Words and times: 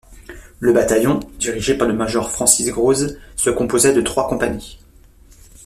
Le 0.59 0.73
bataillon, 0.73 1.19
dirigé 1.37 1.77
par 1.77 1.87
le 1.87 1.93
major 1.93 2.31
Francis 2.31 2.67
Grose, 2.71 3.19
se 3.35 3.51
composait 3.51 3.93
de 3.93 4.01
trois 4.01 4.27
compagnies. 4.27 4.79